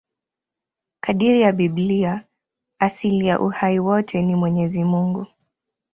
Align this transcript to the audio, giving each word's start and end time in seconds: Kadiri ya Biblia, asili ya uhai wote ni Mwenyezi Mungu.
Kadiri 0.99 1.41
ya 1.41 1.51
Biblia, 1.51 2.25
asili 2.79 3.25
ya 3.27 3.39
uhai 3.39 3.79
wote 3.79 4.21
ni 4.21 4.35
Mwenyezi 4.35 4.83
Mungu. 4.83 5.27